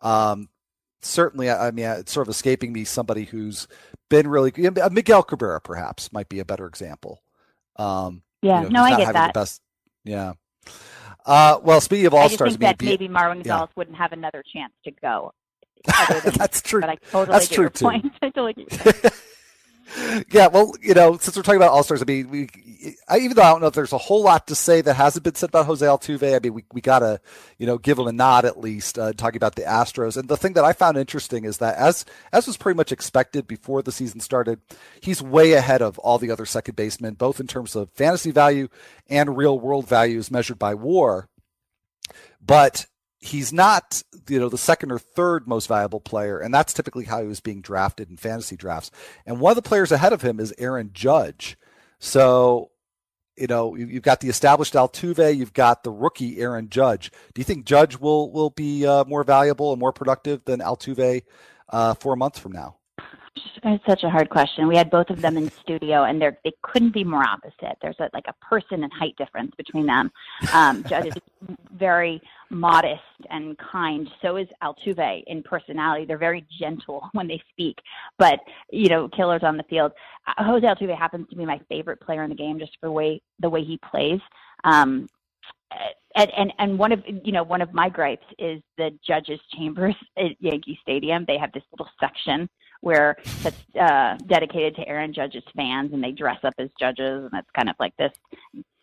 [0.00, 0.48] um,
[1.00, 2.84] certainly, I mean, it's sort of escaping me.
[2.84, 3.66] Somebody who's
[4.08, 4.52] been really
[4.90, 7.22] Miguel Cabrera, perhaps, might be a better example.
[7.76, 9.34] Um, yeah, you know, no, I get that.
[9.34, 9.60] Best,
[10.04, 10.34] yeah.
[11.24, 13.72] Uh, well, speaking of all stars, I think that maybe Marwin Gonzalez yeah.
[13.76, 15.32] wouldn't have another chance to go.
[16.36, 16.80] That's true.
[16.80, 17.84] But I totally That's get true your too.
[17.84, 18.12] point.
[18.22, 18.66] I totally
[20.30, 22.48] yeah, well, you know, since we're talking about All Stars, I mean, we,
[23.08, 25.24] I, even though I don't know if there's a whole lot to say that hasn't
[25.24, 27.20] been said about Jose Altuve, I mean, we, we gotta,
[27.58, 30.16] you know, give him a nod at least, uh, talking about the Astros.
[30.16, 33.46] And the thing that I found interesting is that as as was pretty much expected
[33.46, 34.60] before the season started,
[35.00, 38.68] he's way ahead of all the other second basemen, both in terms of fantasy value
[39.08, 41.28] and real world values measured by WAR.
[42.44, 42.86] But
[43.20, 47.20] he's not, you know, the second or third most valuable player, and that's typically how
[47.20, 48.90] he was being drafted in fantasy drafts.
[49.24, 51.56] And one of the players ahead of him is Aaron Judge.
[51.98, 52.70] So,
[53.36, 57.10] you know, you've got the established Altuve, you've got the rookie Aaron Judge.
[57.34, 61.22] Do you think Judge will will be uh, more valuable and more productive than Altuve
[61.68, 62.76] uh, four months from now?
[63.62, 64.68] It's such a hard question.
[64.68, 67.76] We had both of them in studio, and they they couldn't be more opposite.
[67.82, 70.10] There's a, like a person and height difference between them.
[70.52, 71.14] Um, Judge is
[71.72, 72.20] very
[72.50, 74.08] modest and kind.
[74.22, 76.04] So is Altuve in personality.
[76.04, 77.78] They're very gentle when they speak,
[78.18, 79.92] but you know, killers on the field.
[80.26, 82.92] Uh, Jose Altuve happens to be my favorite player in the game, just for the
[82.92, 84.20] way the way he plays.
[84.64, 85.08] Um,
[86.14, 89.96] and, and and one of you know one of my gripes is the judges chambers
[90.16, 91.24] at Yankee Stadium.
[91.26, 92.48] They have this little section
[92.80, 97.32] where that's uh, dedicated to Aaron Judge's fans, and they dress up as judges, and
[97.34, 98.12] it's kind of like this,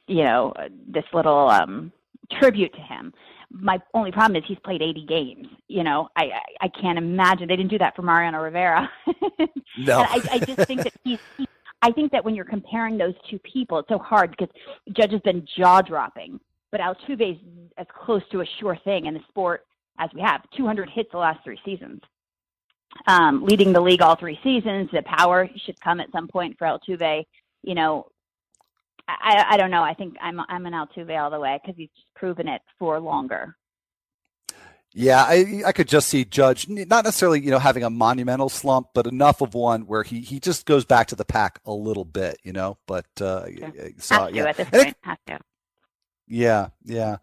[0.08, 0.54] you know,
[0.88, 1.92] this little um,
[2.32, 3.14] tribute to him.
[3.52, 5.48] My only problem is he's played 80 games.
[5.68, 8.90] You know, I I, I can't imagine they didn't do that for Mariano Rivera.
[9.78, 11.20] no, I, I just think that he's.
[11.38, 11.48] He,
[11.84, 14.48] I think that when you're comparing those two people, it's so hard because
[14.94, 16.40] Judge has been jaw dropping,
[16.72, 17.38] but Altuve's
[17.78, 19.66] as close to a sure thing in the sport
[20.00, 22.00] as we have 200 hits the last three seasons
[23.08, 24.90] um, leading the league all three seasons.
[24.92, 27.26] The power should come at some point for Altuve.
[27.64, 28.08] You know,
[29.08, 29.84] I, I don't know.
[29.84, 33.00] I think I'm I'm an Altuve all the way because he's just proven it for
[33.00, 33.56] longer.
[34.96, 38.90] Yeah, I I could just see Judge not necessarily you know having a monumental slump,
[38.94, 42.06] but enough of one where he he just goes back to the pack a little
[42.06, 42.78] bit, you know.
[42.86, 43.46] But uh,
[43.98, 44.44] so, Have to yeah.
[44.46, 44.98] at this point.
[45.02, 45.40] Have to.
[46.28, 47.18] Yeah, yeah.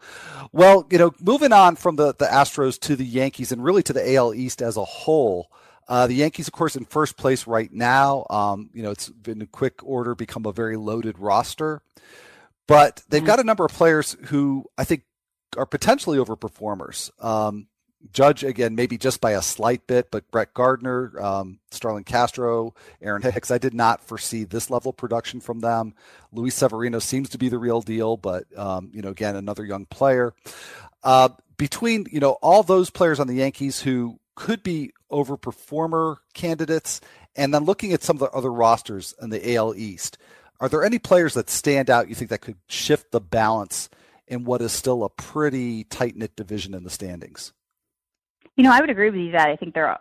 [0.53, 3.93] Well, you know, moving on from the, the Astros to the Yankees and really to
[3.93, 5.51] the AL East as a whole.
[5.91, 8.24] Uh, the Yankees, of course, in first place right now.
[8.30, 11.82] Um, you know, it's been a quick order become a very loaded roster,
[12.68, 13.26] but they've mm-hmm.
[13.26, 15.03] got a number of players who I think
[15.57, 17.11] are potentially overperformers.
[17.22, 17.66] Um,
[18.12, 22.72] Judge again, maybe just by a slight bit, but Brett Gardner, um, Starlin Castro,
[23.03, 25.95] Aaron Hicks, I did not foresee this level of production from them.
[26.32, 29.86] Luis Severino seems to be the real deal, but um, you know, again, another young
[29.86, 30.32] player.
[31.03, 37.00] Uh, between you know all those players on the Yankees who could be overperformer candidates,
[37.36, 40.18] and then looking at some of the other rosters in the AL East,
[40.61, 43.88] are there any players that stand out you think that could shift the balance
[44.28, 47.52] in what is still a pretty tight knit division in the standings?
[48.56, 49.98] You know, I would agree with you that I think they're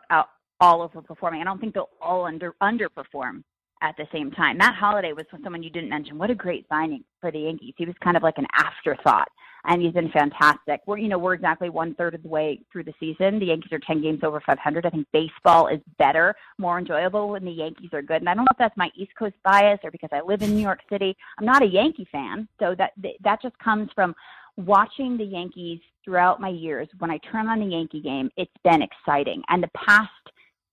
[0.60, 1.40] all overperforming.
[1.40, 3.44] I don't think they'll all under underperform
[3.82, 4.58] at the same time.
[4.58, 6.18] Matt Holliday was someone you didn't mention.
[6.18, 7.74] What a great signing for the Yankees.
[7.78, 9.30] He was kind of like an afterthought,
[9.66, 10.82] and he's been fantastic.
[10.86, 13.40] We're you know we're exactly one third of the way through the season.
[13.40, 14.86] The Yankees are ten games over 500.
[14.86, 18.22] I think baseball is better, more enjoyable when the Yankees are good.
[18.22, 20.56] And I don't know if that's my East Coast bias or because I live in
[20.56, 21.16] New York City.
[21.38, 22.94] I'm not a Yankee fan, so that
[23.24, 24.16] that just comes from
[24.58, 28.82] watching the Yankees throughout my years, when I turn on a Yankee game, it's been
[28.82, 29.44] exciting.
[29.50, 30.10] And the past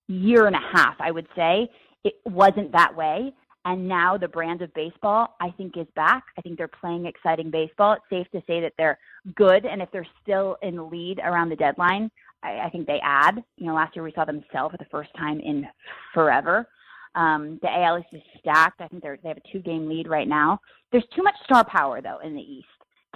[0.07, 1.69] year and a half, I would say,
[2.03, 3.33] it wasn't that way.
[3.65, 6.23] And now the brand of baseball, I think, is back.
[6.37, 7.93] I think they're playing exciting baseball.
[7.93, 8.97] It's safe to say that they're
[9.35, 9.65] good.
[9.65, 12.09] And if they're still in the lead around the deadline,
[12.43, 13.43] I, I think they add.
[13.57, 15.67] You know, last year we saw them sell for the first time in
[16.13, 16.67] forever.
[17.15, 18.79] Um, the AL is just stacked.
[18.79, 20.59] I think they're, they have a two game lead right now.
[20.91, 22.67] There's too much star power, though, in the East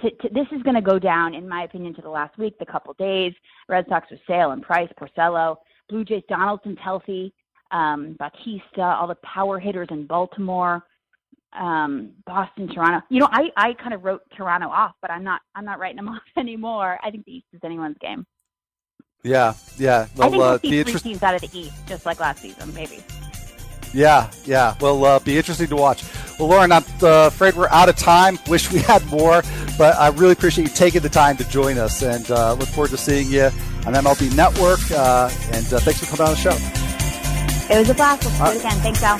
[0.02, 2.58] to, to, this is going to go down, in my opinion, to the last week,
[2.58, 3.32] the couple days.
[3.68, 5.56] Red Sox with Sale and Price, Porcello,
[5.88, 7.32] Blue Jays, Donaldson's healthy,
[7.72, 10.84] um, Bautista, all the power hitters in Baltimore,
[11.58, 13.04] um, Boston, Toronto.
[13.08, 15.96] You know, I, I kind of wrote Toronto off, but I'm not I'm not writing
[15.96, 16.98] them off anymore.
[17.02, 18.26] I think the East is anyone's game.
[19.24, 20.06] Yeah, yeah.
[20.16, 22.42] Well, I think we'll uh, see three teams out of the East, just like last
[22.42, 22.98] season, maybe.
[23.94, 24.74] Yeah, yeah.
[24.80, 26.02] Well, uh, be interesting to watch.
[26.38, 28.38] Well, Lauren, I'm uh, afraid we're out of time.
[28.48, 29.42] Wish we had more,
[29.78, 32.90] but I really appreciate you taking the time to join us, and uh, look forward
[32.90, 33.44] to seeing you
[33.86, 34.80] on MLB Network.
[34.90, 36.81] Uh, and uh, thanks for coming on the show.
[37.72, 38.24] It was a blast.
[38.38, 38.78] We'll do it again.
[38.82, 39.14] Thanks, Al.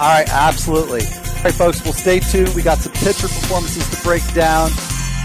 [0.00, 1.00] All right, absolutely.
[1.00, 1.82] All right, folks.
[1.82, 2.54] We'll stay tuned.
[2.54, 4.70] We got some pitcher performances to break down.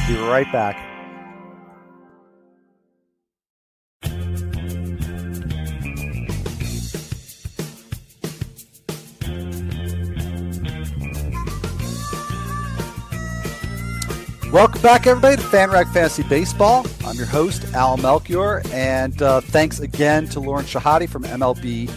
[0.08, 0.84] Be right back.
[14.52, 16.88] Welcome back, everybody, to FanRag Fantasy Baseball.
[17.06, 21.88] I'm your host, Al Melchior, and uh, thanks again to Lauren Shehadi from MLB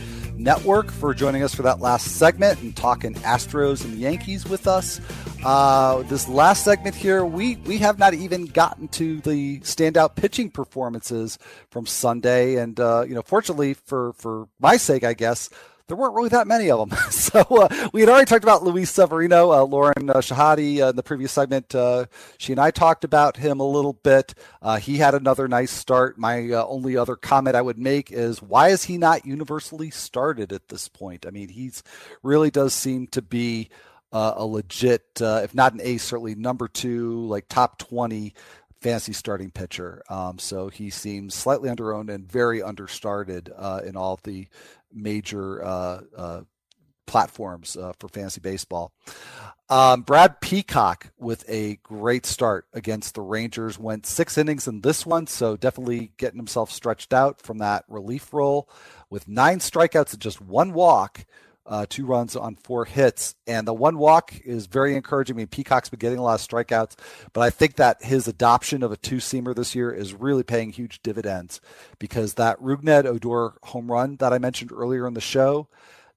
[0.43, 5.01] Network for joining us for that last segment and talking Astros and Yankees with us.
[5.45, 10.51] Uh, this last segment here, we, we have not even gotten to the standout pitching
[10.51, 11.39] performances
[11.71, 12.57] from Sunday.
[12.57, 15.51] And, uh, you know, fortunately for, for my sake, I guess,
[15.91, 16.97] there weren't really that many of them.
[17.11, 20.97] so uh, we had already talked about Luis Severino, uh, Lauren uh, Shehadi uh, in
[20.97, 21.75] the previous segment.
[21.75, 22.07] Uh,
[22.39, 24.35] she and I talked about him a little bit.
[24.63, 26.17] Uh, he had another nice start.
[26.17, 30.69] My only other comment I would make is why is he not universally started at
[30.69, 31.27] this point?
[31.27, 31.83] I mean, he's
[32.23, 33.69] really does seem to be
[34.13, 38.35] a legit, if not an ace, certainly number two, like top twenty
[38.81, 40.03] fantasy starting pitcher.
[40.09, 44.49] Um, so he seems slightly underowned and very understarted uh, in all the
[44.93, 46.41] major uh, uh,
[47.07, 48.93] platforms uh, for fantasy baseball.
[49.69, 55.05] Um, Brad Peacock with a great start against the Rangers went six innings in this
[55.05, 58.69] one, so definitely getting himself stretched out from that relief role
[59.11, 61.25] with nine strikeouts and just one walk
[61.67, 63.35] uh, two runs on four hits.
[63.47, 65.37] And the one walk is very encouraging.
[65.37, 66.97] I mean, Peacock's been getting a lot of strikeouts,
[67.33, 70.71] but I think that his adoption of a two seamer this year is really paying
[70.71, 71.61] huge dividends
[71.99, 75.69] because that Rougned Odor home run that I mentioned earlier in the show,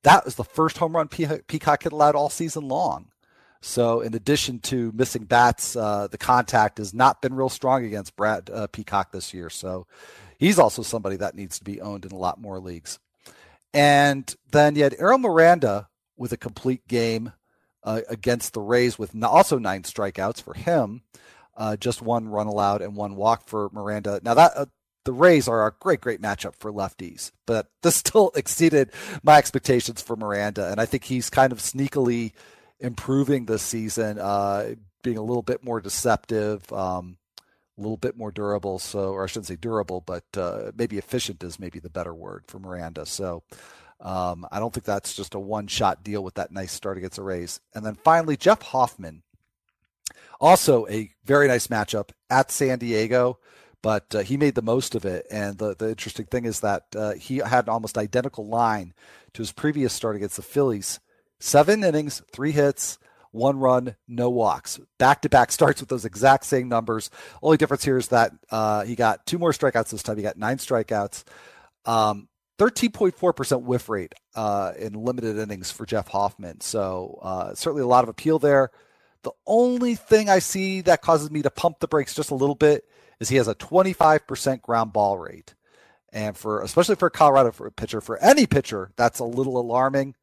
[0.04, 3.10] that was the first home run Peacock had allowed all season long.
[3.66, 8.18] So, in addition to missing bats, uh, the contact has not been real strong against
[8.18, 9.50] Brad uh, Peacock this year.
[9.50, 9.88] So,
[10.38, 13.00] he's also somebody that needs to be owned in a lot more leagues.
[13.74, 17.34] And then you had Ariel Miranda with a complete game
[17.84, 21.02] uh, against the Rays with also nine strikeouts for him,
[21.58, 24.20] uh, just one run allowed and one walk for Miranda.
[24.24, 24.66] Now that uh,
[25.06, 28.92] the Rays are a great, great matchup for lefties, but this still exceeded
[29.24, 32.34] my expectations for Miranda, and I think he's kind of sneakily
[32.80, 36.72] improving this season, uh, being a little bit more deceptive.
[36.72, 37.18] Um,
[37.78, 38.80] a little bit more durable.
[38.80, 42.44] So, or I shouldn't say durable, but uh, maybe efficient is maybe the better word
[42.48, 43.06] for Miranda.
[43.06, 43.44] So,
[44.00, 47.16] um, I don't think that's just a one shot deal with that nice start against
[47.16, 47.60] the Rays.
[47.74, 49.24] And then finally, Jeff Hoffman,
[50.40, 53.40] also a very nice matchup at San Diego,
[53.82, 55.26] but uh, he made the most of it.
[55.32, 58.94] And the, the interesting thing is that uh, he had an almost identical line
[59.34, 61.00] to his previous start against the Phillies
[61.40, 62.98] seven innings, three hits,
[63.34, 64.80] one run, no walks.
[65.00, 67.10] Back to back starts with those exact same numbers.
[67.42, 70.18] Only difference here is that uh, he got two more strikeouts this time.
[70.18, 71.24] He got nine strikeouts.
[71.86, 72.30] Um,
[72.60, 76.62] 13.4% whiff rate uh, in limited innings for Jeff Hoffman.
[76.62, 78.72] So uh, certainly a lot of appeal there.
[79.24, 82.56] The only thing I see that causes me to pump the brakes just a little
[82.56, 82.86] bit
[83.20, 85.56] is he has a 25% ground ball rate.
[86.12, 90.14] And for especially for a Colorado pitcher, for any pitcher, that's a little alarming.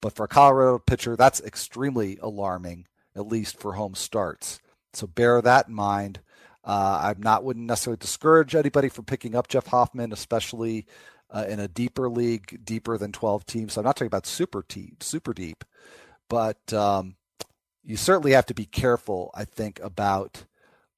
[0.00, 4.60] But for a Colorado pitcher, that's extremely alarming, at least for home starts.
[4.92, 6.20] So bear that in mind.
[6.64, 10.86] Uh, I'm not wouldn't necessarily discourage anybody from picking up Jeff Hoffman, especially
[11.30, 13.72] uh, in a deeper league, deeper than 12 teams.
[13.72, 15.64] So I'm not talking about super deep, super deep,
[16.28, 17.16] but um,
[17.84, 20.44] you certainly have to be careful, I think, about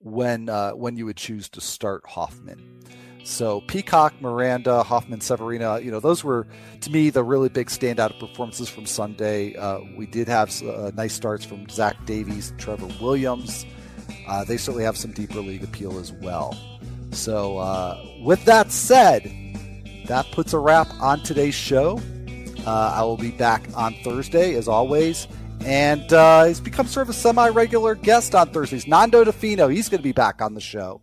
[0.03, 2.82] when uh, when you would choose to start Hoffman.
[3.24, 6.46] So Peacock, Miranda, Hoffman, Severino, you know, those were
[6.80, 9.55] to me the really big standout performances from Sunday.
[9.55, 13.64] Uh, we did have uh, nice starts from Zach Davies, Trevor Williams.
[14.26, 16.57] Uh, they certainly have some deeper league appeal as well.
[17.12, 19.30] So uh, with that said,
[20.07, 22.00] that puts a wrap on today's show.
[22.66, 25.28] Uh, I will be back on Thursday as always.
[25.65, 28.87] And uh, he's become sort of a semi regular guest on Thursdays.
[28.87, 31.01] Nando Di Fino, he's going to be back on the show.